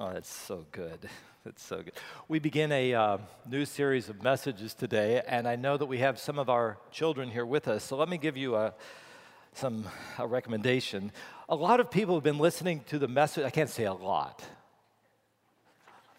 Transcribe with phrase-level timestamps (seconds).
[0.00, 1.00] Oh, that's so good.
[1.44, 1.94] That's so good.
[2.28, 6.18] We begin a uh, new series of messages today, and I know that we have
[6.18, 7.82] some of our children here with us.
[7.82, 8.74] So let me give you a,
[9.54, 9.86] some
[10.18, 11.10] a recommendation.
[11.48, 13.44] A lot of people have been listening to the message.
[13.44, 14.44] I can't say a lot.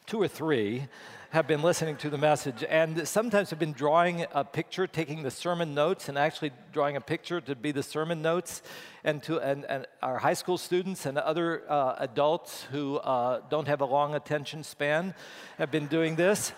[0.09, 0.87] Two or three
[1.29, 5.29] have been listening to the message and sometimes have been drawing a picture, taking the
[5.29, 8.63] sermon notes and actually drawing a picture to be the sermon notes.
[9.03, 13.67] And, to, and, and our high school students and other uh, adults who uh, don't
[13.67, 15.13] have a long attention span
[15.59, 16.53] have been doing this.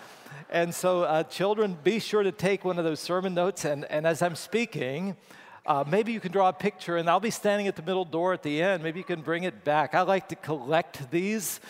[0.48, 3.66] And so, uh, children, be sure to take one of those sermon notes.
[3.66, 5.14] And, and as I'm speaking,
[5.66, 8.32] uh, maybe you can draw a picture, and I'll be standing at the middle door
[8.32, 8.82] at the end.
[8.82, 9.94] Maybe you can bring it back.
[9.94, 11.60] I like to collect these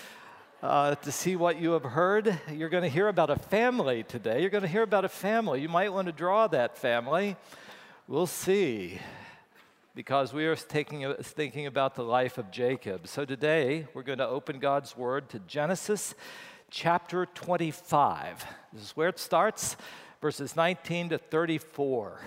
[0.63, 2.39] uh, to see what you have heard.
[2.53, 4.41] You're going to hear about a family today.
[4.41, 5.61] You're going to hear about a family.
[5.61, 7.37] You might want to draw that family.
[8.07, 9.01] We'll see,
[9.95, 13.09] because we are taking, thinking about the life of Jacob.
[13.09, 16.15] So today, we're going to open God's Word to Genesis
[16.71, 18.45] chapter 25.
[18.73, 19.77] This is where it starts,
[20.21, 22.21] verses 19 to 34.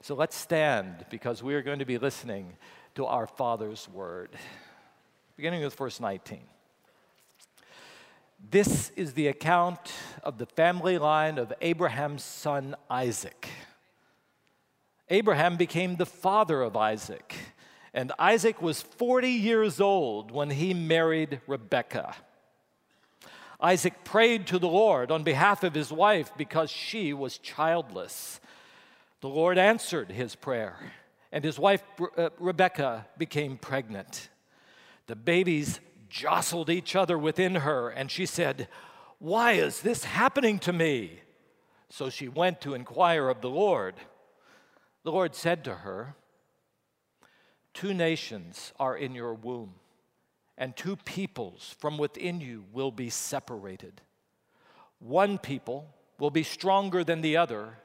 [0.00, 2.54] So let's stand, because we are going to be listening
[2.94, 4.30] to our Father's Word.
[5.36, 6.40] Beginning with verse 19.
[8.50, 9.92] This is the account
[10.24, 13.48] of the family line of Abraham's son Isaac.
[15.08, 17.34] Abraham became the father of Isaac,
[17.94, 22.16] and Isaac was 40 years old when he married Rebekah.
[23.60, 28.40] Isaac prayed to the Lord on behalf of his wife because she was childless.
[29.20, 30.92] The Lord answered his prayer,
[31.30, 31.84] and his wife
[32.18, 34.30] uh, Rebekah became pregnant.
[35.06, 35.78] The baby's
[36.12, 38.68] jostled each other within her, and she said,
[39.18, 41.20] Why is this happening to me?
[41.88, 43.94] So she went to inquire of the Lord.
[45.04, 46.14] The Lord said to her,
[47.72, 49.74] Two nations are in your womb,
[50.58, 54.02] and two peoples from within you will be separated.
[54.98, 57.78] One people will be stronger than the other,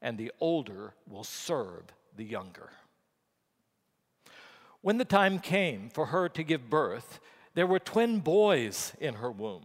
[0.00, 1.82] and the older will serve
[2.16, 2.70] the younger.
[4.84, 7.18] When the time came for her to give birth,
[7.54, 9.64] there were twin boys in her womb.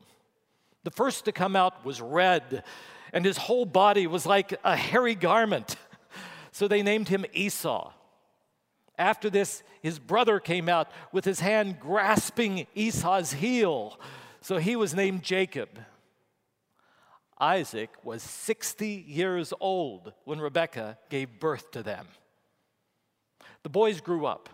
[0.86, 2.64] The first to come out was red,
[3.12, 5.76] and his whole body was like a hairy garment.
[6.52, 7.94] So they named him Esau.
[8.98, 14.00] After this, his brother came out with his hand grasping Esau's heel.
[14.42, 15.70] So he was named Jacob.
[17.40, 22.08] Isaac was 60 years old when Rebekah gave birth to them.
[23.62, 24.50] The boys grew up,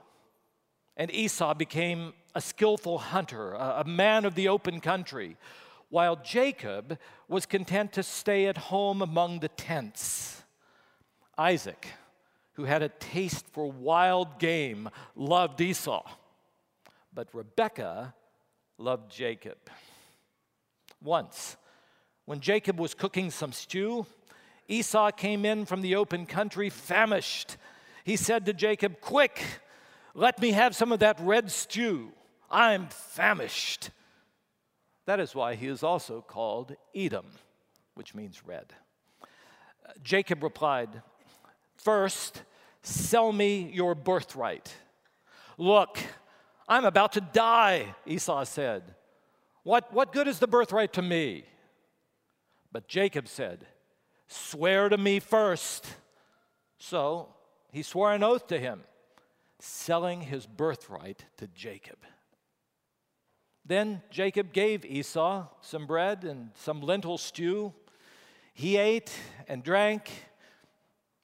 [0.98, 5.38] and Esau became a skillful hunter, a, man of the open country,
[5.90, 6.98] while Jacob
[7.28, 10.44] was content to stay at home among the tents.
[11.38, 11.88] Isaac,
[12.54, 16.04] who had a taste for wild game, loved Esau,
[17.14, 18.14] but Rebekah
[18.78, 19.58] loved Jacob.
[21.02, 21.58] Once,
[22.26, 24.06] when Jacob was cooking some stew,
[24.68, 27.58] Esau came in from the open country famished.
[28.04, 29.42] He said to Jacob, Quick,
[30.16, 32.12] let me have some of that red stew.
[32.50, 33.92] I'm famished.
[35.06, 37.26] That is why he is also called Edom,
[37.94, 38.74] which means red.
[40.02, 41.02] Jacob replied,
[41.76, 42.42] First,
[42.82, 44.74] sell me your birthright.
[45.58, 46.00] Look,
[46.68, 48.84] I'm about to die, Esau said.
[49.64, 51.44] What, what good is the birthright to me?
[52.72, 53.68] But Jacob said,
[54.28, 55.86] Swear to me first.
[56.78, 57.30] So
[57.72, 58.82] he swore an oath to him,
[59.60, 61.98] selling his birthright to Jacob.
[63.66, 67.74] Then Jacob gave Esau some bread and some lentil stew.
[68.54, 69.12] He ate
[69.48, 70.12] and drank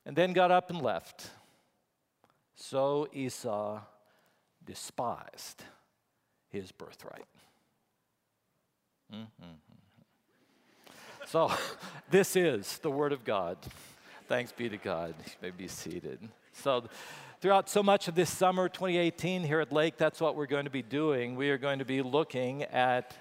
[0.05, 1.29] and then got up and left.
[2.55, 3.81] So Esau
[4.65, 5.63] despised
[6.49, 7.25] his birthright.
[9.13, 9.71] Mm-hmm.
[11.25, 11.51] So,
[12.09, 13.57] this is the Word of God.
[14.27, 15.13] Thanks be to God.
[15.25, 16.19] You may be seated.
[16.53, 16.85] So,
[17.41, 20.69] Throughout so much of this summer 2018 here at Lake, that's what we're going to
[20.69, 21.35] be doing.
[21.35, 23.15] We are going to be looking at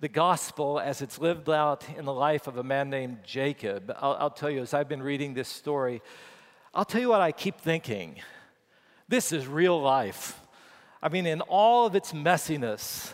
[0.00, 3.94] the gospel as it's lived out in the life of a man named Jacob.
[4.00, 6.02] I'll, I'll tell you, as I've been reading this story,
[6.74, 8.16] I'll tell you what I keep thinking.
[9.06, 10.40] This is real life.
[11.00, 13.12] I mean, in all of its messiness,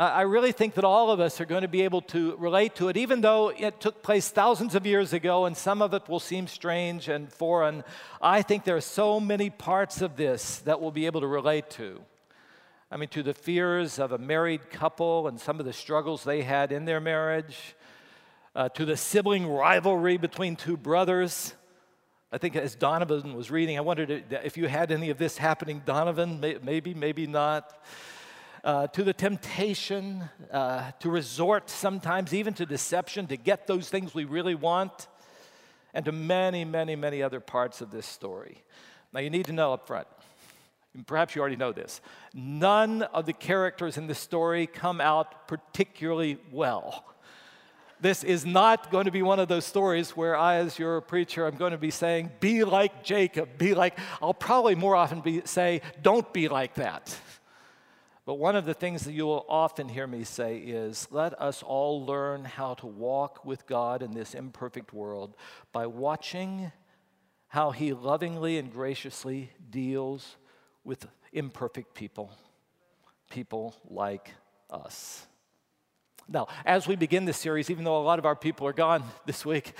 [0.00, 2.88] I really think that all of us are going to be able to relate to
[2.88, 6.20] it, even though it took place thousands of years ago and some of it will
[6.20, 7.82] seem strange and foreign.
[8.22, 11.68] I think there are so many parts of this that we'll be able to relate
[11.70, 12.00] to.
[12.92, 16.42] I mean, to the fears of a married couple and some of the struggles they
[16.42, 17.74] had in their marriage,
[18.54, 21.54] uh, to the sibling rivalry between two brothers.
[22.30, 25.82] I think as Donovan was reading, I wondered if you had any of this happening,
[25.84, 27.82] Donovan, maybe, maybe not
[28.68, 34.14] uh, to the temptation uh, to resort sometimes even to deception to get those things
[34.14, 35.08] we really want,
[35.94, 38.62] and to many, many, many other parts of this story.
[39.10, 40.06] Now, you need to know up front,
[40.94, 42.02] and perhaps you already know this,
[42.34, 47.06] none of the characters in this story come out particularly well.
[48.02, 51.46] This is not going to be one of those stories where I, as your preacher,
[51.46, 55.40] I'm going to be saying, be like Jacob, be like, I'll probably more often be,
[55.46, 57.18] say, don't be like that.
[58.28, 61.62] But one of the things that you will often hear me say is, let us
[61.62, 65.34] all learn how to walk with God in this imperfect world
[65.72, 66.70] by watching
[67.46, 70.36] how He lovingly and graciously deals
[70.84, 72.30] with imperfect people,
[73.30, 74.34] people like
[74.68, 75.26] us.
[76.30, 79.02] Now, as we begin this series, even though a lot of our people are gone
[79.26, 79.72] this week,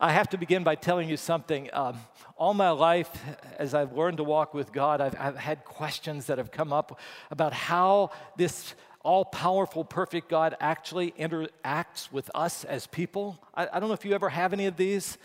[0.00, 1.70] I have to begin by telling you something.
[1.72, 1.96] Um,
[2.36, 3.08] all my life,
[3.56, 6.98] as I've learned to walk with God, I've, I've had questions that have come up
[7.30, 13.38] about how this all powerful, perfect God actually interacts with us as people.
[13.54, 15.18] I, I don't know if you ever have any of these.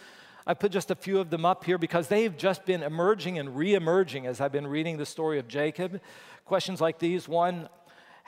[0.45, 3.55] I put just a few of them up here because they've just been emerging and
[3.55, 6.01] re emerging as I've been reading the story of Jacob.
[6.45, 7.67] Questions like these one,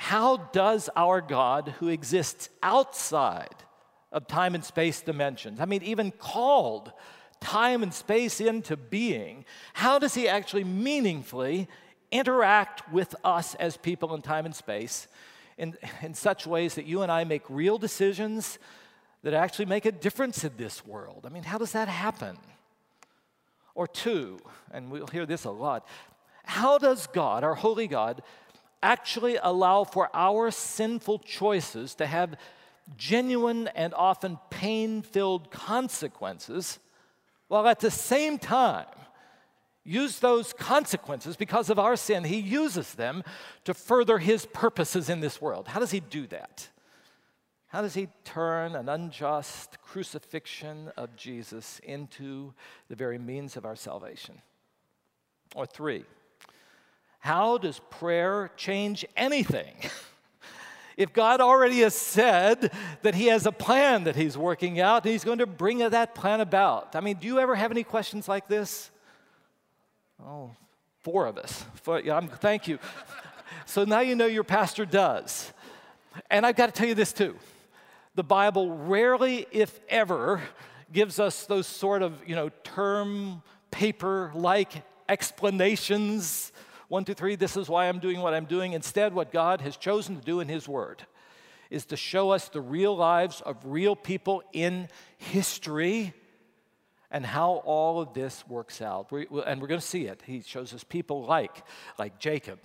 [0.01, 3.54] how does our God, who exists outside
[4.13, 6.94] of time and space dimensions, I mean, even called
[7.42, 9.44] time and space into being,
[9.74, 11.68] how does he actually meaningfully
[12.13, 15.10] interact with us as people in time and space
[15.57, 18.57] in, in such ways that you and I make real decisions
[19.24, 21.25] that actually make a difference in this world?
[21.25, 22.38] I mean, how does that happen?
[23.75, 24.40] Or two,
[24.72, 25.86] and we'll hear this a lot,
[26.46, 28.24] how does God, our holy God,
[28.81, 32.35] actually allow for our sinful choices to have
[32.97, 36.79] genuine and often pain filled consequences,
[37.47, 38.85] while at the same time,
[39.83, 43.23] use those consequences because of our sin, he uses them
[43.63, 45.67] to further his purposes in this world.
[45.67, 46.69] How does he do that?
[47.67, 52.53] How does he turn an unjust crucifixion of Jesus into
[52.87, 54.41] the very means of our salvation?
[55.55, 56.05] Or three,
[57.19, 59.75] how does prayer change anything?
[61.00, 62.71] if God already has said
[63.04, 66.13] that He has a plan that He's working out and He's going to bring that
[66.13, 66.95] plan about.
[66.95, 68.92] I mean, do you ever have any questions like this?
[70.21, 70.51] Oh,
[71.00, 71.66] four of us.
[71.75, 72.80] Four, yeah, thank you.
[73.65, 75.54] so now you know your pastor does.
[76.30, 77.38] And I've got to tell you this too.
[78.15, 80.42] The Bible rarely, if ever,
[80.92, 83.42] gives us those sort of, you know, term
[83.72, 86.51] paper like explanations
[86.89, 88.74] one, two, three, this is why I'm doing what I'm doing.
[88.74, 91.03] Instead, what God has chosen to do in His Word
[91.69, 96.13] is to show us the real lives of real people in history
[97.12, 99.12] and how all of this works out.
[99.12, 100.24] And we're going to see it.
[100.25, 101.63] He shows us people like,
[102.00, 102.59] like Jacob,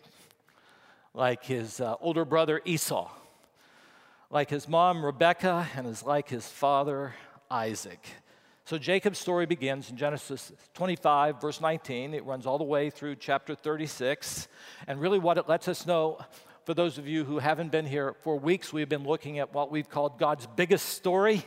[1.13, 3.11] like his uh, older brother Esau,
[4.31, 7.15] like his mom Rebecca, and is like his father
[7.51, 8.07] Isaac.
[8.67, 12.15] So Jacob's story begins in Genesis 25, verse 19.
[12.15, 14.49] It runs all the way through chapter 36.
[14.87, 16.19] And really, what it lets us know,
[16.65, 19.71] for those of you who haven't been here, for weeks we've been looking at what
[19.71, 21.45] we've called God's biggest story.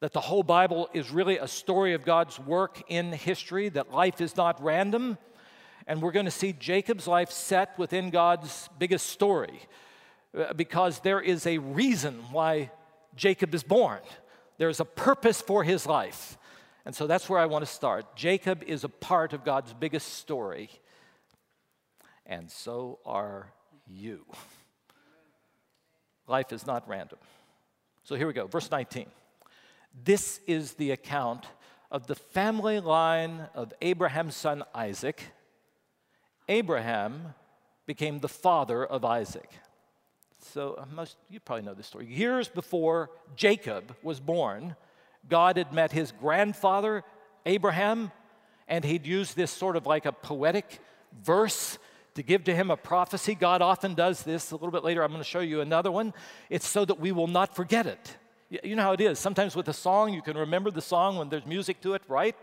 [0.00, 4.20] That the whole Bible is really a story of God's work in history, that life
[4.20, 5.18] is not random.
[5.86, 9.60] And we're going to see Jacob's life set within God's biggest story
[10.36, 12.72] uh, because there is a reason why
[13.14, 14.00] Jacob is born.
[14.62, 16.38] There's a purpose for his life.
[16.86, 18.14] And so that's where I want to start.
[18.14, 20.70] Jacob is a part of God's biggest story,
[22.24, 23.52] and so are
[23.88, 24.24] you.
[26.28, 27.18] Life is not random.
[28.04, 29.06] So here we go, verse 19.
[30.04, 31.46] This is the account
[31.90, 35.24] of the family line of Abraham's son Isaac.
[36.48, 37.34] Abraham
[37.84, 39.50] became the father of Isaac.
[40.44, 42.06] So uh, most you probably know this story.
[42.06, 44.76] Years before Jacob was born,
[45.28, 47.04] God had met his grandfather
[47.46, 48.12] Abraham,
[48.68, 50.80] and he'd used this sort of like a poetic
[51.22, 51.78] verse
[52.14, 53.34] to give to him a prophecy.
[53.34, 54.50] God often does this.
[54.50, 56.12] A little bit later, I'm going to show you another one.
[56.50, 58.16] It's so that we will not forget it.
[58.62, 59.18] You know how it is.
[59.18, 62.36] Sometimes with a song, you can remember the song when there's music to it, right?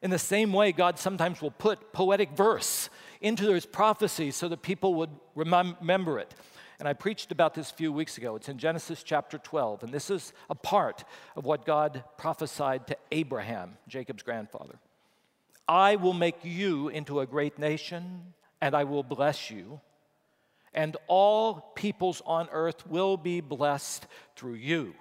[0.00, 2.88] In the same way, God sometimes will put poetic verse
[3.20, 6.34] into his prophecy so that people would remember it.
[6.78, 8.36] And I preached about this a few weeks ago.
[8.36, 9.84] It's in Genesis chapter 12.
[9.84, 11.04] And this is a part
[11.36, 14.78] of what God prophesied to Abraham, Jacob's grandfather.
[15.68, 19.80] I will make you into a great nation, and I will bless you,
[20.74, 24.94] and all peoples on earth will be blessed through you.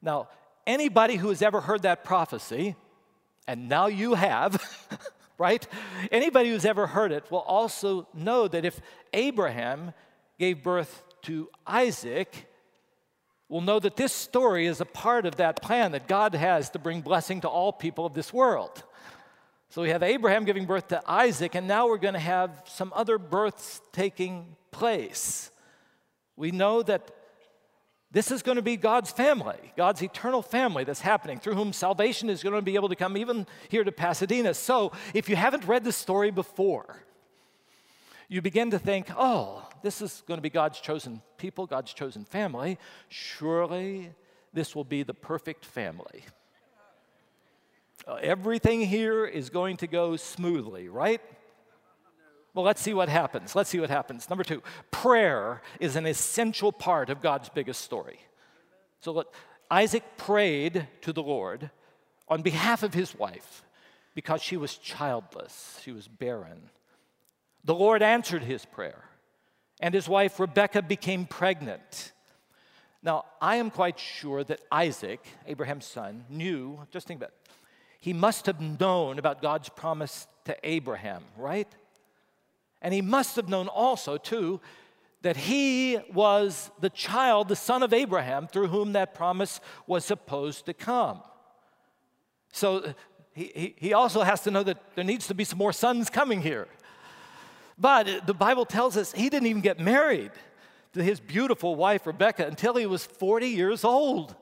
[0.00, 0.28] Now,
[0.66, 2.76] anybody who has ever heard that prophecy,
[3.48, 4.62] and now you have,
[5.38, 5.66] right?
[6.12, 8.80] Anybody who's ever heard it will also know that if
[9.12, 9.92] Abraham
[10.38, 12.46] gave birth to Isaac,
[13.48, 16.78] will know that this story is a part of that plan that God has to
[16.78, 18.82] bring blessing to all people of this world.
[19.68, 22.92] So we have Abraham giving birth to Isaac, and now we're going to have some
[22.94, 25.50] other births taking place.
[26.36, 27.10] We know that
[28.10, 32.30] this is going to be God's family, God's eternal family that's happening, through whom salvation
[32.30, 34.54] is going to be able to come even here to Pasadena.
[34.54, 37.02] So, if you haven't read the story before,
[38.28, 42.24] you begin to think, oh, this is going to be God's chosen people, God's chosen
[42.24, 42.78] family.
[43.08, 44.10] Surely
[44.52, 46.24] this will be the perfect family.
[48.06, 51.20] Uh, everything here is going to go smoothly, right?
[52.54, 53.54] Well, let's see what happens.
[53.54, 54.30] Let's see what happens.
[54.30, 58.18] Number two, prayer is an essential part of God's biggest story.
[59.00, 59.24] So
[59.70, 61.70] Isaac prayed to the Lord
[62.28, 63.62] on behalf of his wife
[64.14, 66.70] because she was childless, she was barren.
[67.64, 69.04] The Lord answered his prayer,
[69.80, 72.12] and his wife Rebekah became pregnant.
[73.02, 77.52] Now, I am quite sure that Isaac, Abraham's son, knew, just think about it,
[78.00, 81.68] he must have known about God's promise to Abraham, right?
[82.82, 84.60] And he must have known also, too,
[85.22, 90.66] that he was the child, the son of Abraham, through whom that promise was supposed
[90.66, 91.20] to come.
[92.52, 92.94] So
[93.34, 96.42] he, he also has to know that there needs to be some more sons coming
[96.42, 96.68] here.
[97.78, 100.32] But the Bible tells us he didn't even get married
[100.94, 104.34] to his beautiful wife, Rebecca, until he was 40 years old.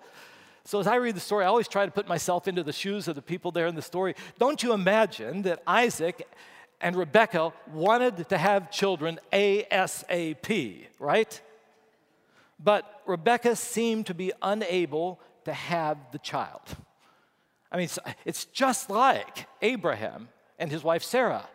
[0.64, 3.07] So, as I read the story, I always try to put myself into the shoes
[3.07, 4.14] of the people there in the story.
[4.38, 6.26] Don't you imagine that Isaac
[6.81, 11.41] and Rebecca wanted to have children ASAP, right?
[12.59, 16.62] But Rebecca seemed to be unable to have the child.
[17.71, 17.88] I mean,
[18.25, 21.47] it's just like Abraham and his wife Sarah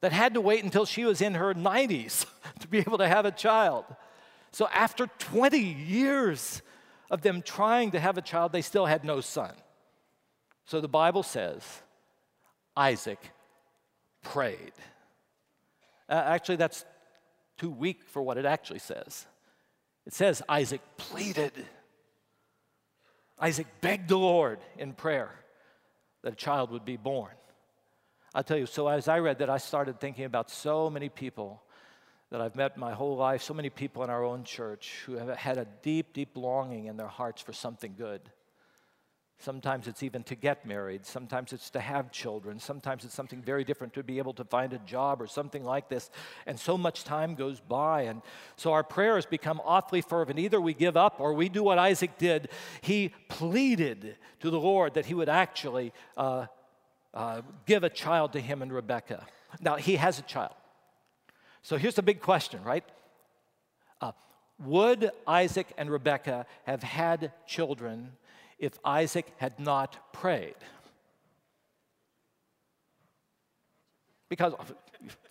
[0.00, 2.26] that had to wait until she was in her 90s
[2.60, 3.84] to be able to have a child.
[4.52, 6.62] So, after 20 years
[7.10, 9.52] of them trying to have a child, they still had no son.
[10.66, 11.62] So, the Bible says
[12.76, 13.20] Isaac
[14.22, 14.72] prayed.
[16.08, 16.84] Uh, actually, that's
[17.58, 19.26] too weak for what it actually says.
[20.06, 21.52] It says Isaac pleaded.
[23.38, 25.30] Isaac begged the Lord in prayer
[26.22, 27.32] that a child would be born.
[28.38, 31.60] I'll tell you, so as I read that, I started thinking about so many people
[32.30, 35.36] that I've met my whole life, so many people in our own church who have
[35.36, 38.20] had a deep, deep longing in their hearts for something good.
[39.40, 41.04] Sometimes it's even to get married.
[41.04, 42.60] Sometimes it's to have children.
[42.60, 45.88] Sometimes it's something very different to be able to find a job or something like
[45.88, 46.08] this.
[46.46, 48.02] And so much time goes by.
[48.02, 48.22] And
[48.54, 50.38] so our prayers become awfully fervent.
[50.38, 52.50] Either we give up or we do what Isaac did.
[52.82, 56.46] He pleaded to the Lord that he would actually uh,
[57.14, 59.26] uh, give a child to him and Rebekah.
[59.60, 60.54] Now, he has a child.
[61.62, 62.84] So here's the big question, right?
[64.00, 64.12] Uh,
[64.58, 68.12] would Isaac and Rebekah have had children
[68.58, 70.56] if Isaac had not prayed.
[74.28, 74.52] Because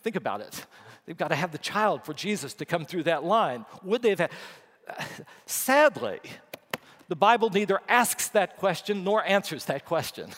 [0.02, 0.66] think about it.
[1.06, 3.66] They've got to have the child for Jesus to come through that line.
[3.84, 4.32] Would they have had?
[5.46, 6.20] Sadly,
[7.08, 10.32] the Bible neither asks that question nor answers that question.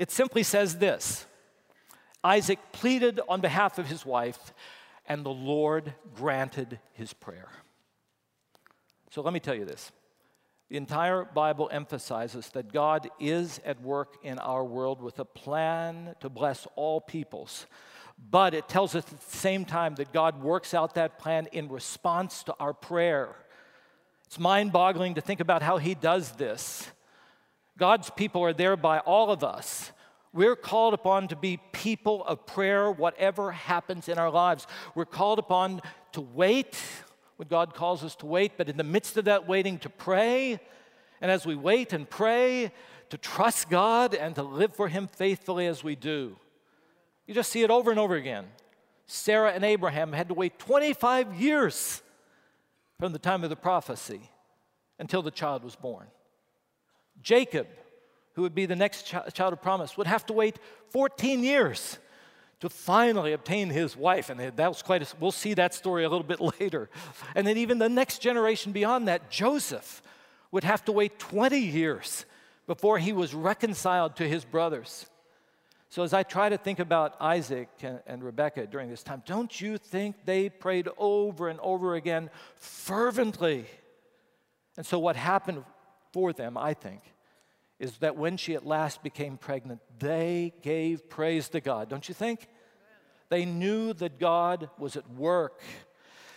[0.00, 1.26] It simply says this
[2.24, 4.54] Isaac pleaded on behalf of his wife,
[5.06, 7.50] and the Lord granted his prayer.
[9.10, 9.92] So let me tell you this
[10.70, 16.14] the entire Bible emphasizes that God is at work in our world with a plan
[16.20, 17.66] to bless all peoples.
[18.30, 21.68] But it tells us at the same time that God works out that plan in
[21.68, 23.36] response to our prayer.
[24.24, 26.90] It's mind boggling to think about how He does this.
[27.80, 29.90] God's people are there by all of us.
[30.34, 34.66] We're called upon to be people of prayer, whatever happens in our lives.
[34.94, 35.80] We're called upon
[36.12, 36.78] to wait
[37.36, 40.60] when God calls us to wait, but in the midst of that waiting, to pray.
[41.22, 42.70] And as we wait and pray,
[43.08, 46.36] to trust God and to live for Him faithfully as we do.
[47.26, 48.44] You just see it over and over again.
[49.06, 52.02] Sarah and Abraham had to wait 25 years
[52.98, 54.20] from the time of the prophecy
[54.98, 56.06] until the child was born.
[57.22, 57.66] Jacob,
[58.34, 60.58] who would be the next child of promise, would have to wait
[60.90, 61.98] 14 years
[62.60, 64.30] to finally obtain his wife.
[64.30, 66.90] And that was quite a, we'll see that story a little bit later.
[67.34, 70.02] And then even the next generation beyond that, Joseph,
[70.50, 72.26] would have to wait 20 years
[72.66, 75.06] before he was reconciled to his brothers.
[75.88, 79.60] So, as I try to think about Isaac and, and Rebekah during this time, don't
[79.60, 83.66] you think they prayed over and over again fervently?
[84.76, 85.64] And so, what happened
[86.12, 87.02] for them, I think,
[87.78, 91.88] is that when she at last became pregnant, they gave praise to God.
[91.88, 92.46] Don't you think?
[93.30, 95.62] They knew that God was at work.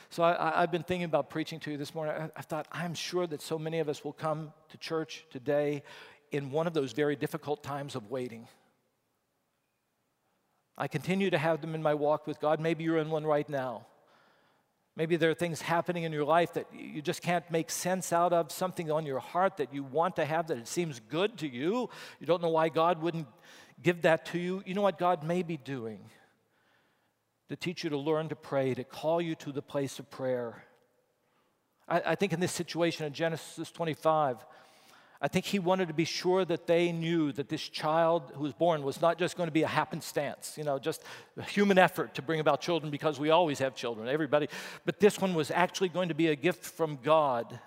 [0.10, 2.14] So I, have been thinking about preaching to you this morning.
[2.16, 5.82] I, I thought, I'm sure that so many of us will come to church today
[6.32, 8.48] in one of those very difficult times of waiting.
[10.78, 12.60] I continue to have them in my walk with God.
[12.60, 13.86] Maybe you're in one right now.
[14.96, 18.32] Maybe there are things happening in your life that you just can't make sense out
[18.32, 21.48] of, something on your heart that you want to have that it seems good to
[21.48, 21.90] you.
[22.20, 23.28] You don't know why God wouldn't
[23.82, 24.62] give that to you.
[24.68, 26.00] You know what God may be doing?
[27.50, 30.64] To teach you to learn to pray, to call you to the place of prayer.
[31.88, 34.46] I, I think in this situation in Genesis 25,
[35.24, 38.52] I think he wanted to be sure that they knew that this child who was
[38.52, 41.02] born was not just going to be a happenstance, you know, just
[41.38, 44.50] a human effort to bring about children because we always have children, everybody.
[44.84, 47.58] But this one was actually going to be a gift from God.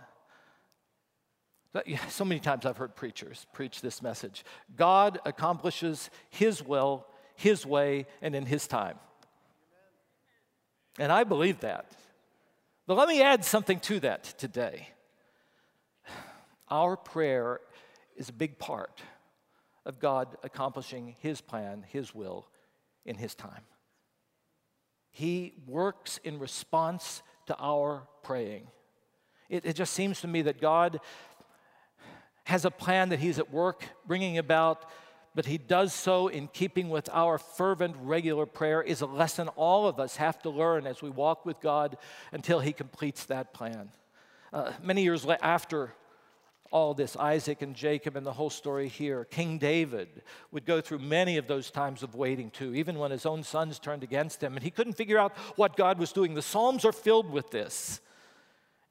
[2.10, 4.44] So many times I've heard preachers preach this message
[4.76, 8.98] God accomplishes His will, His way, and in His time.
[10.98, 11.90] And I believe that.
[12.86, 14.88] But let me add something to that today.
[16.68, 17.60] Our prayer
[18.16, 19.02] is a big part
[19.84, 22.48] of God accomplishing His plan, His will,
[23.04, 23.62] in His time.
[25.10, 28.66] He works in response to our praying.
[29.48, 31.00] It, it, just seems to me that God
[32.44, 34.90] has a plan that He's at work bringing about,
[35.36, 39.86] but He does so in keeping with our fervent, regular prayer, is a lesson all
[39.86, 41.96] of us have to learn as we walk with God
[42.32, 43.90] until He completes that plan.
[44.52, 45.92] Uh, many years after
[46.76, 49.24] all this Isaac and Jacob and the whole story here.
[49.24, 50.08] King David
[50.50, 53.78] would go through many of those times of waiting too, even when his own sons
[53.78, 56.34] turned against him and he couldn't figure out what God was doing.
[56.34, 58.02] The Psalms are filled with this.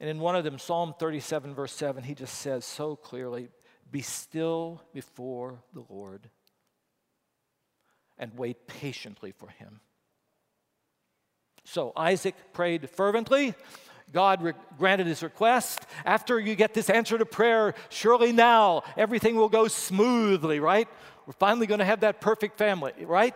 [0.00, 3.50] And in one of them, Psalm 37, verse 7, he just says so clearly
[3.88, 6.28] Be still before the Lord
[8.18, 9.78] and wait patiently for him.
[11.62, 13.54] So Isaac prayed fervently.
[14.12, 15.80] God re- granted his request.
[16.04, 20.88] After you get this answer to prayer, surely now everything will go smoothly, right?
[21.26, 23.34] We're finally going to have that perfect family, right?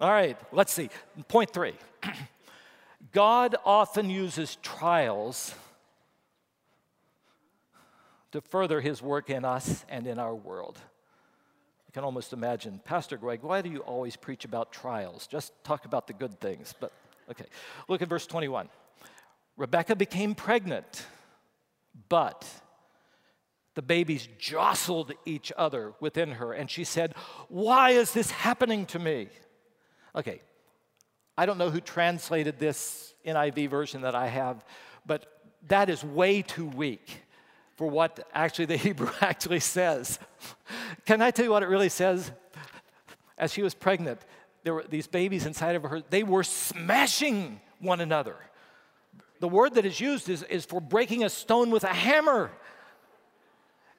[0.00, 0.90] All right, let's see.
[1.28, 1.74] Point three
[3.12, 5.54] God often uses trials
[8.32, 10.78] to further his work in us and in our world.
[11.88, 15.26] I can almost imagine, Pastor Greg, why do you always preach about trials?
[15.26, 16.72] Just talk about the good things.
[16.78, 16.92] But
[17.28, 17.46] okay,
[17.88, 18.68] look at verse 21.
[19.60, 21.04] Rebecca became pregnant,
[22.08, 22.46] but
[23.74, 27.14] the babies jostled each other within her, and she said,
[27.50, 29.28] Why is this happening to me?
[30.16, 30.40] Okay,
[31.36, 34.64] I don't know who translated this NIV version that I have,
[35.04, 35.26] but
[35.68, 37.20] that is way too weak
[37.76, 40.18] for what actually the Hebrew actually says.
[41.04, 42.32] Can I tell you what it really says?
[43.36, 44.20] As she was pregnant,
[44.64, 48.36] there were these babies inside of her, they were smashing one another
[49.40, 52.50] the word that is used is, is for breaking a stone with a hammer.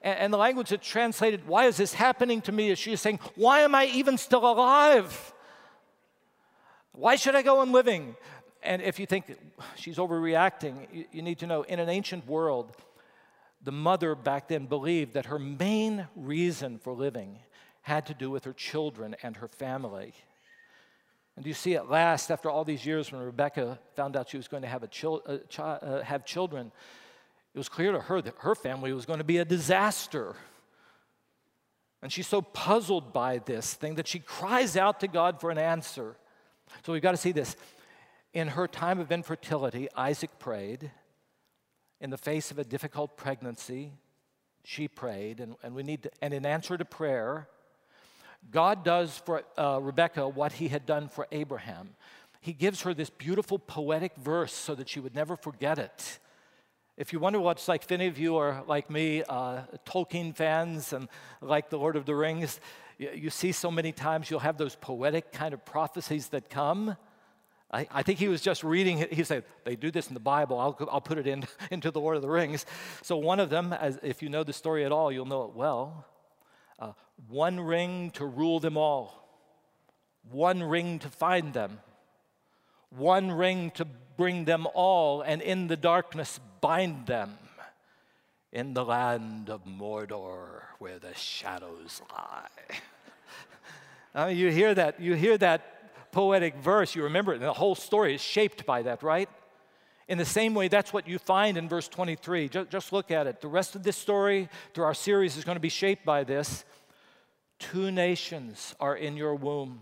[0.00, 3.00] And, and the language that's translated, why is this happening to me, is she is
[3.00, 5.34] saying, why am I even still alive?
[6.92, 8.16] Why should I go on living?
[8.62, 9.36] And if you think
[9.74, 12.76] she's overreacting, you, you need to know in an ancient world,
[13.64, 17.38] the mother back then believed that her main reason for living
[17.82, 20.14] had to do with her children and her family.
[21.36, 24.48] And you see at last, after all these years, when Rebecca found out she was
[24.48, 26.70] going to have, a chil- a chi- uh, have children,
[27.54, 30.36] it was clear to her that her family was going to be a disaster.
[32.02, 35.58] And she's so puzzled by this thing that she cries out to God for an
[35.58, 36.16] answer.
[36.84, 37.56] So we've got to see this.
[38.34, 40.90] In her time of infertility, Isaac prayed.
[42.00, 43.92] In the face of a difficult pregnancy,
[44.64, 45.40] she prayed.
[45.40, 47.48] And, and, we need to, and in answer to prayer,
[48.50, 51.94] God does for uh, Rebecca what he had done for Abraham.
[52.40, 56.18] He gives her this beautiful poetic verse so that she would never forget it.
[56.96, 60.34] If you wonder what it's like, if any of you are like me, uh, Tolkien
[60.36, 61.08] fans and
[61.40, 62.60] like The Lord of the Rings,
[62.98, 66.96] you, you, see so many times you'll have those poetic kind of prophecies that come.
[67.70, 69.12] I, I think he was just reading it.
[69.12, 70.58] He said, They do this in the Bible.
[70.58, 72.66] I'll, I'll put it in, into The Lord of the Rings.
[73.00, 75.54] So, one of them, as, if you know the story at all, you'll know it
[75.54, 76.06] well
[76.82, 76.92] uh,
[77.28, 79.24] one ring to rule them all,
[80.30, 81.78] one ring to find them,
[82.90, 83.84] one ring to
[84.16, 87.38] bring them all, and in the darkness bind them
[88.52, 92.48] in the land of Mordor where the shadows lie.
[94.14, 97.52] I mean, you hear that, you hear that poetic verse, you remember it, and the
[97.52, 99.30] whole story is shaped by that, right?
[100.12, 102.50] In the same way, that's what you find in verse 23.
[102.50, 103.40] Just, just look at it.
[103.40, 106.66] The rest of this story through our series is going to be shaped by this.
[107.58, 109.80] Two nations are in your womb,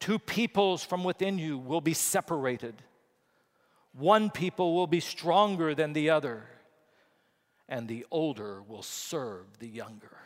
[0.00, 2.74] two peoples from within you will be separated.
[3.92, 6.44] One people will be stronger than the other,
[7.68, 10.21] and the older will serve the younger.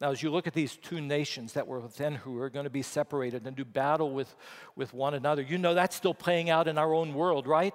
[0.00, 2.70] Now, as you look at these two nations that were within who are going to
[2.70, 4.34] be separated and do battle with,
[4.74, 7.74] with one another, you know that's still playing out in our own world, right?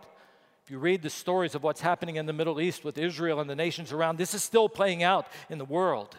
[0.64, 3.48] If you read the stories of what's happening in the Middle East with Israel and
[3.48, 6.18] the nations around, this is still playing out in the world.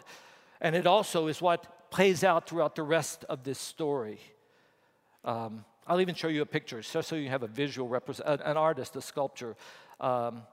[0.61, 4.21] And it also is what plays out throughout the rest of this story.
[5.25, 8.55] Um, I'll even show you a picture just so you have a visual represent an
[8.55, 9.57] artist, a sculpture.
[9.99, 10.43] Um,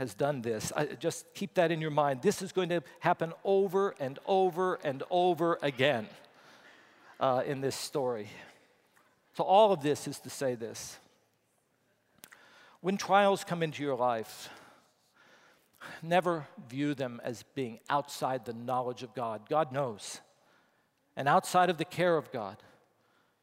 [0.00, 0.72] has done this.
[0.74, 2.22] I, just keep that in your mind.
[2.22, 6.08] This is going to happen over and over and over again
[7.20, 8.28] uh, in this story.
[9.36, 10.96] So, all of this is to say this.
[12.80, 14.48] When trials come into your life,
[16.02, 19.50] never view them as being outside the knowledge of God.
[19.50, 20.22] God knows.
[21.14, 22.56] And outside of the care of God,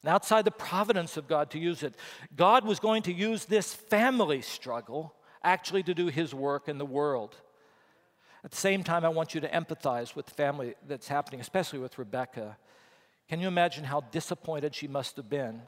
[0.02, 1.94] and outside the providence of God to use it.
[2.36, 5.14] God was going to use this family struggle
[5.48, 7.36] actually to do His work in the world.
[8.44, 11.80] At the same time, I want you to empathize with the family that's happening, especially
[11.80, 12.58] with Rebecca.
[13.30, 15.62] Can you imagine how disappointed she must have been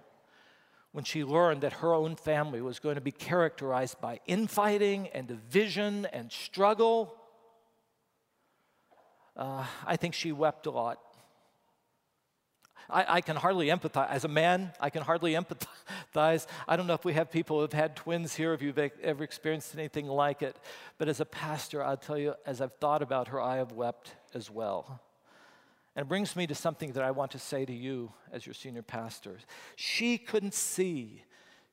[0.92, 5.28] when she learned that her own family was going to be characterized by infighting and
[5.28, 7.16] division and struggle?
[9.36, 11.00] Uh, I think she wept a lot.
[12.90, 14.10] I, I, can hardly empathize.
[14.10, 15.34] As a man, I can hardly
[16.14, 16.48] empathize.
[16.68, 19.24] I don't know if we have people who have had twins here, if you've ever
[19.24, 20.58] experienced anything like it.
[20.98, 24.16] But as a pastor, I'll tell you, as I've thought about her, I have wept
[24.34, 25.02] as well.
[25.96, 28.54] And it brings me to something that I want to say to you as your
[28.54, 29.38] senior pastor.
[29.76, 31.24] She couldn't see,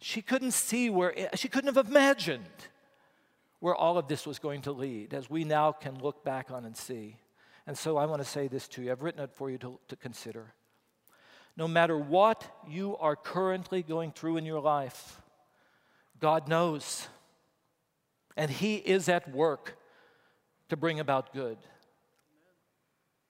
[0.00, 2.44] she couldn't see where, she couldn't have imagined
[3.60, 6.64] where all of this was going to lead, as we now can look back on
[6.64, 7.16] and see.
[7.66, 8.92] And so I want to say this to you.
[8.92, 10.52] I've written it for you to, to consider
[11.56, 15.20] no matter what you are currently going through in your life,
[16.20, 17.08] God knows.
[18.36, 19.78] And He is at work
[20.68, 21.56] to bring about good.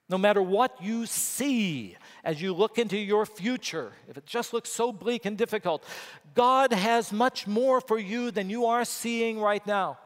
[0.09, 4.71] No matter what you see as you look into your future, if it just looks
[4.71, 5.85] so bleak and difficult,
[6.35, 9.99] God has much more for you than you are seeing right now.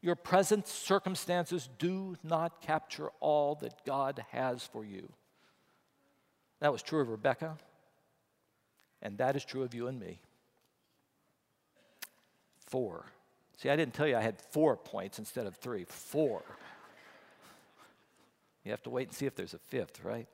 [0.00, 5.12] Your present circumstances do not capture all that God has for you.
[6.60, 7.56] That was true of Rebecca,
[9.00, 10.20] and that is true of you and me.
[12.66, 13.06] Four.
[13.56, 15.84] See, I didn't tell you I had four points instead of three.
[15.84, 16.42] Four.
[18.64, 20.26] You have to wait and see if there's a fifth, right?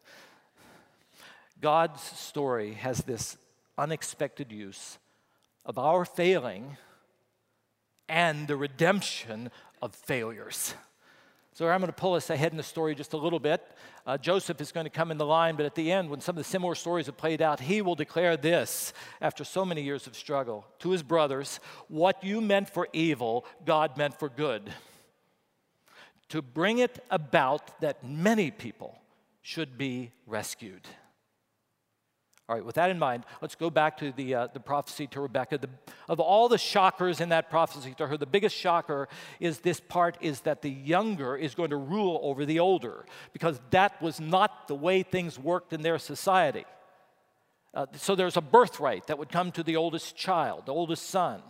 [1.61, 3.37] God's story has this
[3.79, 4.99] unexpected use
[5.65, 6.77] of our failing
[8.09, 10.75] and the redemption of failures.
[11.55, 13.65] So I'm going to pull us ahead in the story just a little bit.
[14.05, 16.33] Uh, Joseph is going to come in the line, but at the end, when some
[16.33, 20.09] of the similar stories have played out, he will declare this after so many years
[20.09, 24.69] of struggle to his brothers What you meant for evil, God meant for good.
[26.31, 28.99] To bring it about that many people
[29.41, 30.89] should be rescued.
[32.47, 35.21] All right, with that in mind, let's go back to the, uh, the prophecy to
[35.23, 35.57] Rebecca.
[35.57, 35.71] The,
[36.11, 39.09] of all the shockers in that prophecy to her, the biggest shocker
[39.41, 43.59] is this part is that the younger is going to rule over the older, because
[43.71, 46.67] that was not the way things worked in their society.
[47.73, 51.43] Uh, so there's a birthright that would come to the oldest child, the oldest son.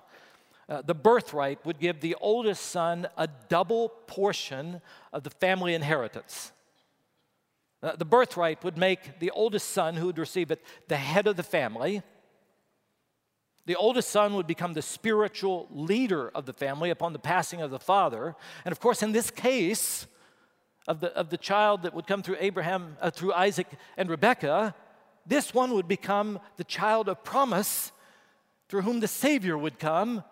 [0.69, 4.81] Uh, the birthright would give the oldest son a double portion
[5.13, 6.53] of the family inheritance.
[7.85, 11.37] Uh, the birthright would make the oldest son who would receive it the head of
[11.37, 12.03] the family.
[13.67, 17.71] The oldest son would become the spiritual leader of the family upon the passing of
[17.71, 18.37] the father.
[18.65, 20.07] And of course, in this case
[20.89, 23.67] of the, of the child that would come through Abraham, uh, through Isaac
[23.99, 24.75] and Rebekah,
[25.27, 27.93] this one would become the child of promise
[28.71, 30.25] through whom the Savior would come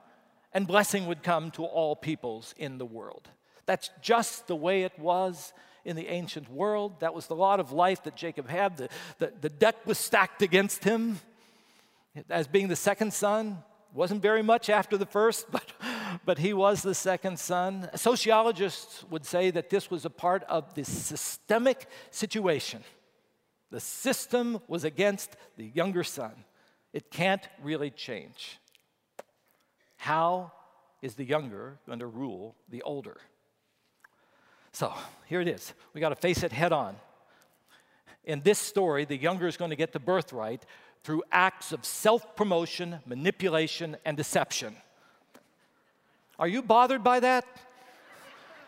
[0.54, 3.28] and blessing would come to all peoples in the world.
[3.66, 5.52] That's just the way it was
[5.84, 7.00] in the ancient world.
[7.00, 8.76] That was the lot of life that Jacob had.
[8.76, 11.20] The, the, the deck was stacked against him
[12.28, 13.58] as being the second son.
[13.94, 15.72] Wasn't very much after the first, but,
[16.24, 17.88] but he was the second son.
[17.94, 22.82] Sociologists would say that this was a part of the systemic situation.
[23.70, 26.32] The system was against the younger son.
[26.92, 28.58] It can't really change.
[29.96, 30.52] How
[31.00, 33.18] is the younger going to rule the older?
[34.72, 34.92] So
[35.26, 35.72] here it is.
[35.94, 36.96] We got to face it head on.
[38.24, 40.64] In this story, the younger is going to get the birthright,
[41.04, 44.76] through acts of self promotion, manipulation, and deception.
[46.38, 47.44] Are you bothered by that?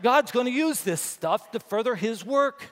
[0.03, 2.71] God's going to use this stuff to further his work.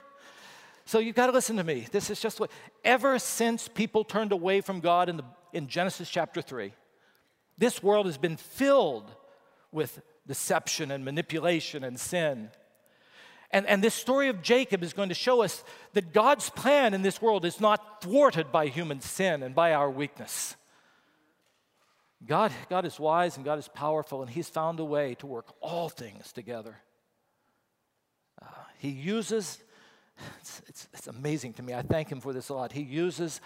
[0.85, 1.87] So you've got to listen to me.
[1.91, 2.51] This is just what,
[2.83, 6.73] ever since people turned away from God in, the, in Genesis chapter 3,
[7.57, 9.09] this world has been filled
[9.71, 12.49] with deception and manipulation and sin.
[13.53, 15.63] And, and this story of Jacob is going to show us
[15.93, 19.91] that God's plan in this world is not thwarted by human sin and by our
[19.91, 20.55] weakness.
[22.25, 25.53] God, God is wise and God is powerful, and He's found a way to work
[25.61, 26.77] all things together.
[28.41, 28.47] Uh,
[28.79, 29.59] he uses,
[30.41, 31.75] it's, it's, it's amazing to me.
[31.75, 32.71] I thank Him for this a lot.
[32.71, 33.39] He uses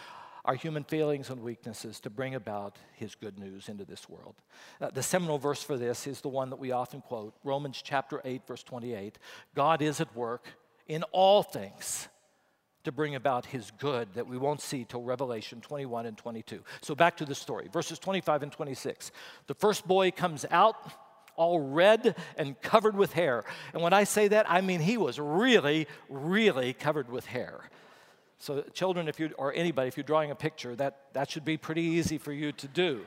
[0.48, 4.36] our human failings and weaknesses to bring about His good news into this world.
[4.80, 8.22] Uh, the seminal verse for this is the one that we often quote Romans chapter
[8.24, 9.20] 8, verse 28.
[9.54, 10.46] God is at work
[10.88, 12.08] in all things
[12.86, 16.64] to bring about his good that we won't see till Revelation 21 and 22.
[16.82, 19.12] So back to the story, verses 25 and 26.
[19.48, 20.78] The first boy comes out
[21.36, 23.44] all red and covered with hair.
[23.74, 27.70] And when I say that, I mean he was really, really covered with hair.
[28.40, 31.58] So, children, if you or anybody, if you're drawing a picture, that, that should be
[31.58, 33.02] pretty easy for you to do.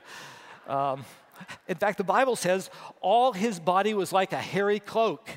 [0.67, 1.05] Um,
[1.69, 5.29] in fact, the Bible says all his body was like a hairy cloak.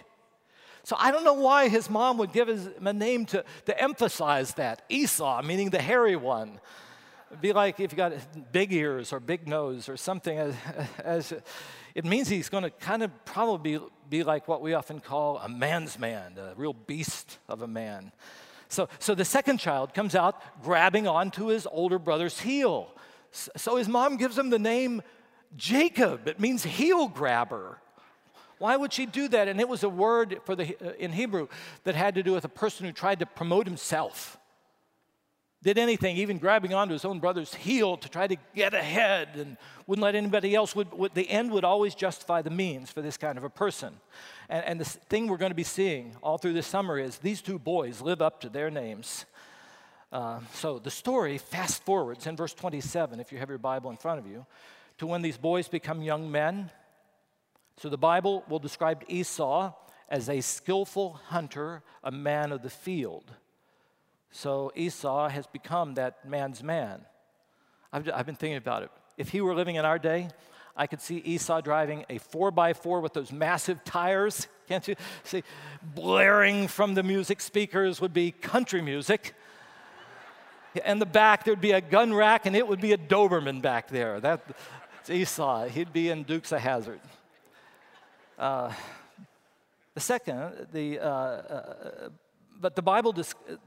[0.83, 4.55] So I don't know why his mom would give him a name to, to emphasize
[4.55, 6.59] that Esau, meaning the hairy one.
[7.29, 8.13] It'd be like if you got
[8.51, 10.55] big ears or big nose or something, as,
[11.03, 11.33] as
[11.95, 15.37] it means he's going to kind of probably be, be like what we often call
[15.37, 18.11] a man's man, a real beast of a man.
[18.73, 22.89] So, so the second child comes out grabbing onto his older brother's heel.
[23.31, 25.01] So his mom gives him the name
[25.55, 26.27] Jacob.
[26.27, 27.79] It means heel grabber.
[28.57, 29.47] Why would she do that?
[29.47, 31.47] And it was a word for the, uh, in Hebrew
[31.83, 34.37] that had to do with a person who tried to promote himself.
[35.63, 39.57] Did anything, even grabbing onto his own brother's heel to try to get ahead and
[39.87, 40.75] wouldn't let anybody else.
[40.75, 43.93] Would, would the end would always justify the means for this kind of a person.
[44.49, 47.41] And, and the thing we're going to be seeing all through this summer is these
[47.41, 49.25] two boys live up to their names.
[50.11, 53.97] Uh, so the story fast forwards in verse 27, if you have your Bible in
[53.97, 54.45] front of you,
[54.97, 56.69] to when these boys become young men
[57.77, 59.73] so the Bible will describe Esau
[60.09, 63.31] as a skillful hunter, a man of the field.
[64.35, 67.01] So Esau has become that man's man.
[67.93, 68.89] I've, I've been thinking about it.
[69.15, 70.29] If he were living in our day,
[70.75, 74.47] I could see Esau driving a 4x4 with those massive tires.
[74.67, 75.43] Can't you see?
[75.93, 79.35] Blaring from the music speakers would be country music.
[80.83, 83.89] And the back, there'd be a gun rack, and it would be a Doberman back
[83.89, 84.19] there.
[84.19, 84.41] That's
[85.11, 85.67] Esau.
[85.67, 87.01] He'd be in Dukes of Hazzard.
[88.39, 88.73] Uh,
[89.93, 92.09] the second, the, uh, uh,
[92.63, 93.13] but the Bible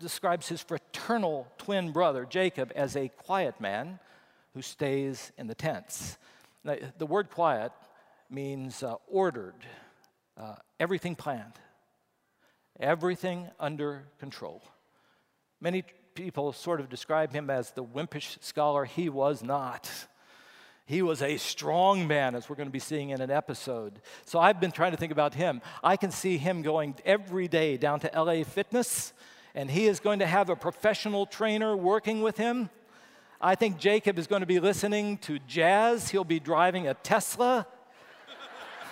[0.01, 3.99] describes his fraternal twin brother, Jacob, as a quiet man
[4.55, 6.17] who stays in the tents.
[6.65, 7.73] Now, the word quiet
[8.31, 9.53] means uh, ordered,
[10.39, 11.53] uh, everything planned,
[12.81, 14.63] everything under control.
[15.61, 18.87] Many people sort of describe him as the wimpish scholar.
[18.87, 19.91] He was not.
[20.87, 24.01] He was a strong man, as we're going to be seeing in an episode.
[24.25, 25.61] So I've been trying to think about him.
[25.83, 29.13] I can see him going every day down to LA Fitness,
[29.53, 32.71] and he is going to have a professional trainer working with him.
[33.41, 37.67] I think Jacob is going to be listening to jazz, he'll be driving a Tesla.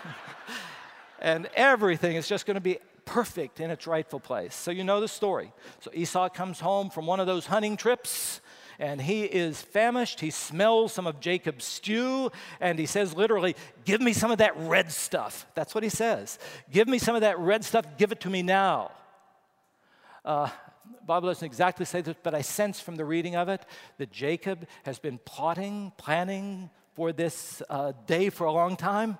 [1.20, 4.56] and everything is just going to be perfect in its rightful place.
[4.56, 5.52] So you know the story.
[5.78, 8.40] So Esau comes home from one of those hunting trips
[8.78, 10.20] and he is famished.
[10.20, 14.56] He smells some of Jacob's stew, and he says literally, Give me some of that
[14.56, 15.46] red stuff.
[15.54, 16.38] That's what he says.
[16.70, 18.92] Give me some of that red stuff, give it to me now.
[20.24, 20.48] Uh,
[21.06, 23.64] Bible doesn't exactly say this, but I sense from the reading of it
[23.98, 29.18] that Jacob has been plotting, planning for this uh, day for a long time.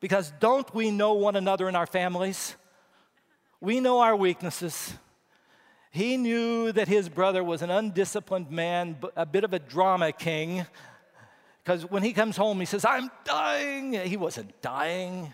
[0.00, 2.54] Because don't we know one another in our families?
[3.60, 4.94] We know our weaknesses.
[5.90, 10.66] He knew that his brother was an undisciplined man, a bit of a drama king.
[11.64, 13.92] Because when he comes home, he says, I'm dying.
[13.92, 15.32] He wasn't dying.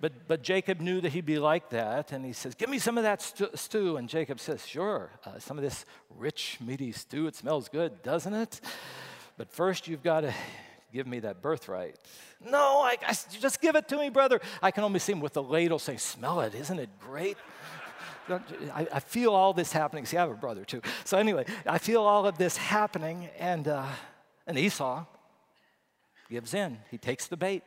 [0.00, 2.98] But, but Jacob knew that he'd be like that, and he says, Give me some
[2.98, 3.22] of that
[3.54, 3.96] stew.
[3.96, 7.26] And Jacob says, Sure, uh, some of this rich, meaty stew.
[7.26, 8.60] It smells good, doesn't it?
[9.36, 10.34] But first, you've got to
[10.92, 11.96] give me that birthright.
[12.44, 14.40] No, I, I, just give it to me, brother.
[14.62, 17.36] I can only see him with the ladle saying, Smell it, isn't it great?
[18.28, 20.06] I, I, feel all this happening.
[20.06, 20.80] See, I have a brother too.
[21.04, 23.86] So, anyway, I feel all of this happening, and, uh,
[24.46, 25.04] and Esau
[26.30, 26.78] gives in.
[26.90, 27.62] He takes the bait.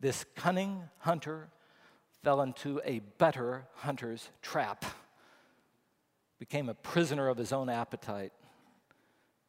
[0.00, 1.48] This cunning hunter
[2.22, 4.84] fell into a better hunter's trap,
[6.38, 8.32] became a prisoner of his own appetite.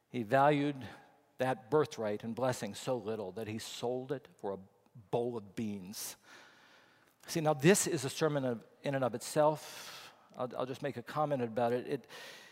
[0.10, 0.76] He valued
[1.38, 4.58] that birthright and blessing so little that he sold it for a
[5.12, 6.16] bowl of beans.
[7.28, 10.14] See, now this is a sermon in and of itself.
[10.38, 11.88] I'll, I'll just make a comment about it.
[11.88, 12.08] it.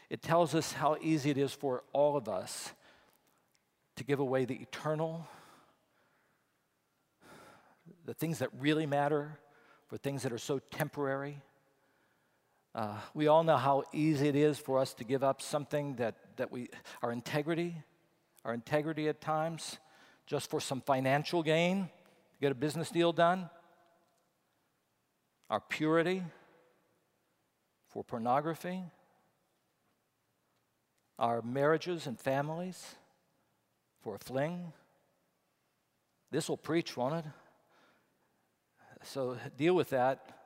[0.09, 2.73] It tells us how easy it is for all of us
[3.95, 5.27] to give away the eternal,
[8.05, 9.37] the things that really matter,
[9.87, 11.41] for things that are so temporary.
[12.73, 16.15] Uh, we all know how easy it is for us to give up something that,
[16.37, 16.69] that we,
[17.01, 17.75] our integrity,
[18.45, 19.77] our integrity at times,
[20.25, 23.49] just for some financial gain, to get a business deal done,
[25.51, 26.23] our purity
[27.89, 28.81] for pornography,
[31.19, 32.95] our marriages and families
[34.01, 34.71] for a fling.
[36.31, 37.25] This will preach, won't it?
[39.03, 40.37] So deal with that.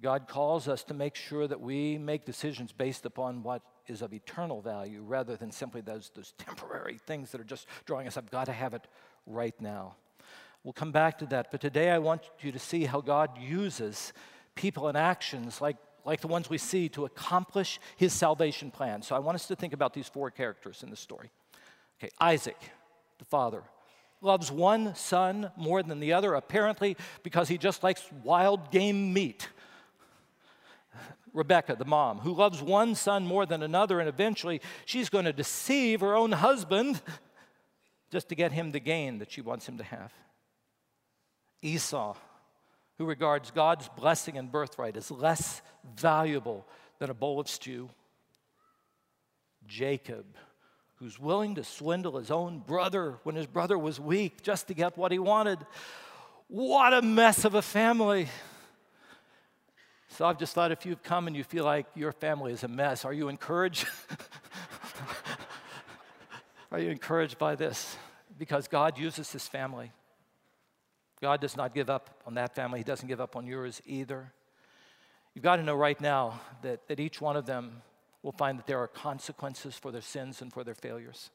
[0.00, 4.14] God calls us to make sure that we make decisions based upon what is of
[4.14, 8.16] eternal value rather than simply those, those temporary things that are just drawing us.
[8.16, 8.86] I've got to have it
[9.26, 9.96] right now.
[10.64, 14.12] We'll come back to that, but today I want you to see how God uses
[14.54, 19.02] people and actions like, like the ones we see to accomplish his salvation plan.
[19.02, 21.30] So I want us to think about these four characters in the story.
[21.98, 22.58] Okay, Isaac,
[23.18, 23.64] the father,
[24.20, 29.48] loves one son more than the other, apparently because he just likes wild game meat.
[31.32, 35.32] Rebecca, the mom, who loves one son more than another, and eventually she's going to
[35.32, 37.00] deceive her own husband
[38.12, 40.12] just to get him the gain that she wants him to have.
[41.62, 42.16] Esau,
[42.98, 45.62] who regards God's blessing and birthright as less
[45.96, 46.66] valuable
[46.98, 47.88] than a bowl of stew.
[49.66, 50.26] Jacob,
[50.96, 54.98] who's willing to swindle his own brother when his brother was weak just to get
[54.98, 55.58] what he wanted.
[56.48, 58.28] What a mess of a family.
[60.10, 62.68] So I've just thought if you've come and you feel like your family is a
[62.68, 63.86] mess, are you encouraged?
[66.70, 67.96] are you encouraged by this?
[68.38, 69.90] Because God uses this family.
[71.22, 74.32] God does not give up on that family, He doesn't give up on yours either.
[75.34, 77.80] You've got to know right now that, that each one of them
[78.22, 81.30] will find that there are consequences for their sins and for their failures.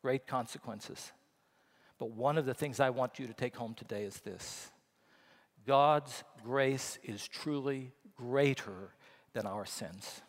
[0.00, 1.12] Great consequences.
[1.98, 4.70] But one of the things I want you to take home today is this
[5.66, 8.94] God's grace is truly greater
[9.34, 10.22] than our sins.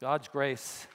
[0.00, 0.88] God's grace.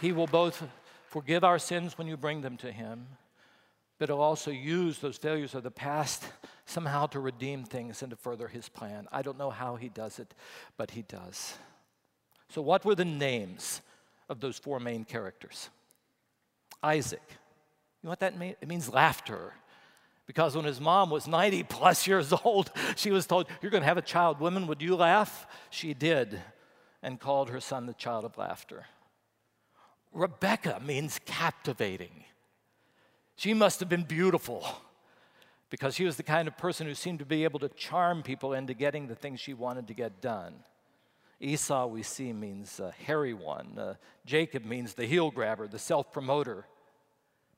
[0.00, 0.62] He will both
[1.08, 3.06] forgive our sins when you bring them to Him,
[3.98, 6.24] but He'll also use those failures of the past
[6.66, 9.08] somehow to redeem things and to further His plan.
[9.10, 10.34] I don't know how He does it,
[10.76, 11.54] but He does.
[12.50, 13.80] So, what were the names
[14.28, 15.70] of those four main characters?
[16.82, 17.22] Isaac.
[17.28, 18.56] You know what that means?
[18.60, 19.52] It means laughter.
[20.26, 23.88] Because when his mom was 90 plus years old, she was told, You're going to
[23.88, 24.40] have a child.
[24.40, 25.46] Women, would you laugh?
[25.70, 26.40] She did,
[27.02, 28.86] and called her son the child of laughter.
[30.12, 32.24] Rebecca means captivating.
[33.36, 34.66] She must have been beautiful
[35.70, 38.52] because she was the kind of person who seemed to be able to charm people
[38.52, 40.54] into getting the things she wanted to get done.
[41.40, 43.78] Esau, we see, means a hairy one.
[43.78, 43.94] Uh,
[44.26, 46.66] Jacob means the heel grabber, the self promoter.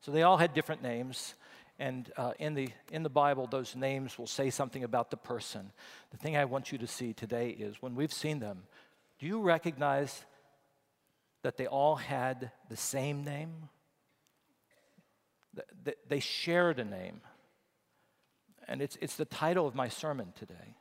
[0.01, 1.35] So they all had different names.
[1.79, 5.73] And uh, in, the, in the Bible, those names will say something about the person.
[6.11, 8.65] The thing I want you to see today is when we've seen them,
[9.19, 10.27] do you recognize
[11.43, 13.69] that they all had the same name?
[16.09, 17.21] They shared a name.
[18.69, 20.77] And it's, it's the title of my sermon today.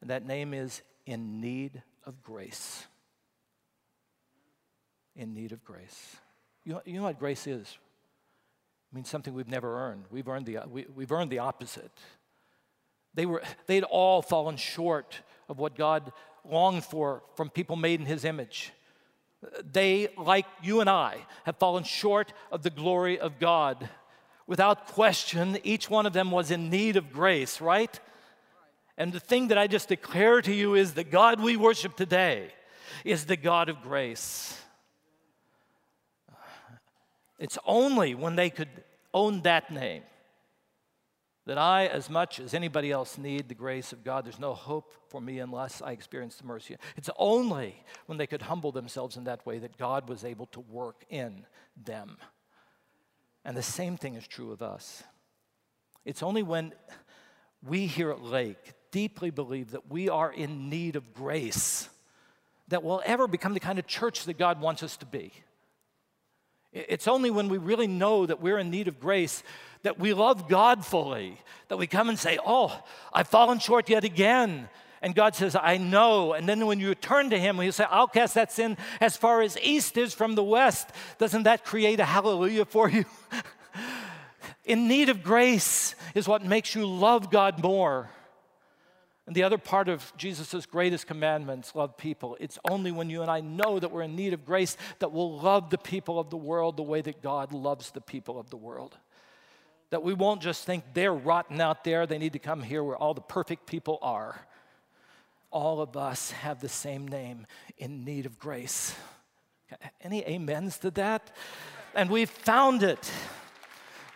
[0.00, 2.86] And that name is In Need of Grace.
[5.16, 6.16] In Need of Grace.
[6.64, 7.66] You know, you know what grace is?
[7.68, 10.04] It means something we've never earned.
[10.10, 11.92] We've earned the, we, we've earned the opposite.
[13.14, 16.12] They were, they'd all fallen short of what God
[16.44, 18.72] longed for from people made in His image.
[19.70, 23.88] They, like you and I, have fallen short of the glory of God.
[24.46, 27.98] Without question, each one of them was in need of grace, right?
[28.96, 32.50] And the thing that I just declare to you is the God we worship today
[33.04, 34.60] is the God of grace.
[37.38, 38.68] It's only when they could
[39.12, 40.02] own that name
[41.46, 44.24] that I, as much as anybody else, need the grace of God.
[44.24, 46.76] There's no hope for me unless I experience the mercy.
[46.96, 50.60] It's only when they could humble themselves in that way that God was able to
[50.60, 51.44] work in
[51.84, 52.16] them.
[53.44, 55.02] And the same thing is true of us.
[56.04, 56.72] It's only when
[57.62, 61.88] we here at Lake deeply believe that we are in need of grace
[62.68, 65.32] that we'll ever become the kind of church that God wants us to be.
[66.74, 69.42] It's only when we really know that we're in need of grace
[69.84, 74.02] that we love God fully, that we come and say, Oh, I've fallen short yet
[74.02, 74.68] again.
[75.00, 76.32] And God says, I know.
[76.32, 79.42] And then when you turn to Him, He'll say, I'll cast that sin as far
[79.42, 80.88] as east is from the west.
[81.18, 83.04] Doesn't that create a hallelujah for you?
[84.64, 88.08] In need of grace is what makes you love God more.
[89.26, 93.30] And the other part of Jesus' greatest commandments, love people, it's only when you and
[93.30, 96.36] I know that we're in need of grace that we'll love the people of the
[96.36, 98.98] world the way that God loves the people of the world.
[99.90, 102.96] That we won't just think they're rotten out there, they need to come here where
[102.96, 104.46] all the perfect people are
[105.54, 107.46] all of us have the same name
[107.78, 108.94] in need of grace.
[110.02, 111.30] Any amens to that?
[111.94, 113.10] And we've found it.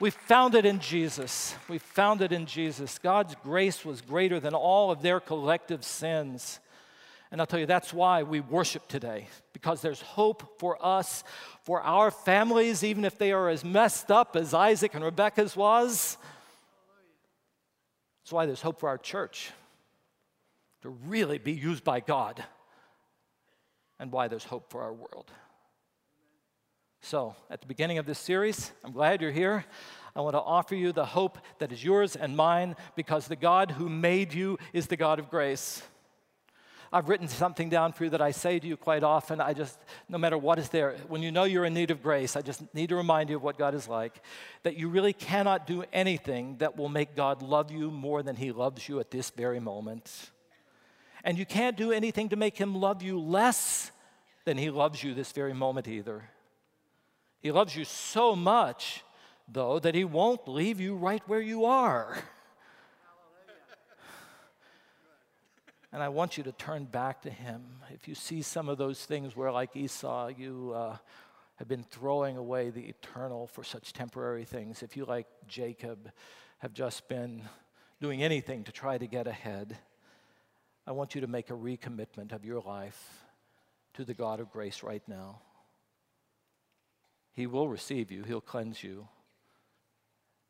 [0.01, 1.57] We found it in Jesus.
[1.69, 2.99] We found it in Jesus.
[2.99, 6.61] God's grace was greater than all of their collective sins.
[7.31, 11.25] And I'll tell you, that's why we worship today, because there's hope for us,
[11.65, 16.17] for our families, even if they are as messed up as Isaac and Rebekah's was.
[18.23, 19.51] That's why there's hope for our church
[20.83, 22.43] to really be used by God
[23.99, 25.31] and why there's hope for our world.
[27.01, 29.65] So, at the beginning of this series, I'm glad you're here.
[30.17, 33.71] I want to offer you the hope that is yours and mine because the God
[33.71, 35.83] who made you is the God of grace.
[36.93, 39.41] I've written something down for you that I say to you quite often.
[39.41, 39.79] I just,
[40.09, 42.63] no matter what is there, when you know you're in need of grace, I just
[42.75, 44.23] need to remind you of what God is like.
[44.63, 48.53] That you really cannot do anything that will make God love you more than He
[48.53, 50.31] loves you at this very moment.
[51.25, 53.91] And you can't do anything to make him love you less
[54.45, 56.25] than he loves you this very moment either.
[57.41, 59.05] He loves you so much,
[59.47, 62.19] though, that he won't leave you right where you are.
[65.91, 67.63] And I want you to turn back to him.
[67.91, 70.99] If you see some of those things where, like Esau, you uh,
[71.57, 76.11] have been throwing away the eternal for such temporary things, if you, like Jacob,
[76.59, 77.43] have just been
[78.01, 79.79] doing anything to try to get ahead,
[80.87, 83.25] I want you to make a recommitment of your life
[83.95, 85.41] to the God of grace right now.
[87.39, 89.07] He will receive you, He'll cleanse you,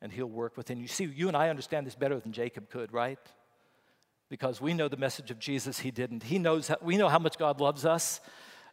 [0.01, 0.89] and He'll work within you.
[0.89, 3.19] See, you and I understand this better than Jacob could, right?
[4.31, 6.23] Because we know the message of Jesus, He didn't.
[6.23, 8.23] He knows, we know how much God loves us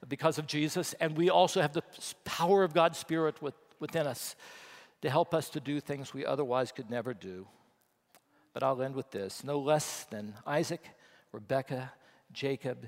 [0.07, 1.83] because of Jesus, and we also have the
[2.23, 4.37] power of God's Spirit with, within us
[5.01, 7.45] to help us to do things we otherwise could never do.
[8.53, 10.85] But I'll end with this no less than Isaac
[11.33, 11.91] Rebekah,
[12.31, 12.87] Jacob,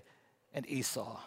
[0.53, 1.19] and Esau.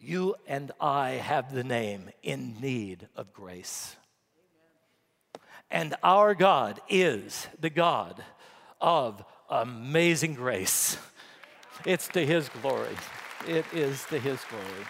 [0.00, 3.96] You and I have the name in need of grace.
[5.70, 8.22] And our God is the God
[8.80, 10.96] of amazing grace.
[11.84, 12.96] It's to His glory.
[13.46, 14.86] It is to His glory.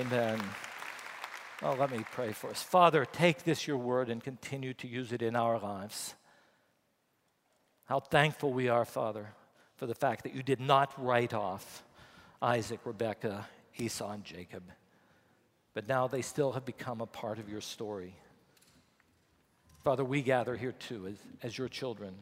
[0.00, 0.40] Amen.
[1.62, 2.62] Well, let me pray for us.
[2.62, 6.14] Father, take this, your word, and continue to use it in our lives.
[7.86, 9.34] How thankful we are, Father,
[9.76, 11.82] for the fact that you did not write off
[12.44, 14.64] Isaac, Rebekah, Esau, and Jacob.
[15.72, 18.14] But now they still have become a part of your story.
[19.82, 22.14] Father, we gather here too as, as your children.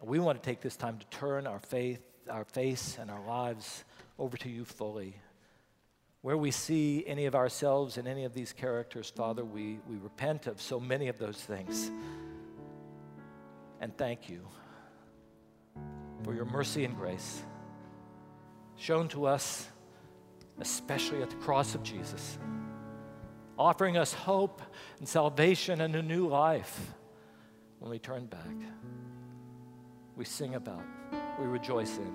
[0.00, 2.00] We want to take this time to turn our faith,
[2.30, 3.84] our face, and our lives
[4.16, 5.16] over to you fully.
[6.22, 10.46] Where we see any of ourselves in any of these characters, Father, we, we repent
[10.46, 11.90] of so many of those things.
[13.80, 14.46] And thank you
[16.22, 17.42] for your mercy and grace
[18.80, 19.68] shown to us,
[20.58, 22.38] especially at the cross of Jesus,
[23.58, 24.62] offering us hope
[24.98, 26.94] and salvation and a new life
[27.78, 28.40] when we turn back.
[30.16, 30.82] We sing about,
[31.38, 32.12] we rejoice in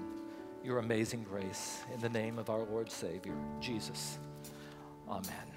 [0.64, 4.18] your amazing grace in the name of our Lord Savior, Jesus.
[5.08, 5.55] Amen.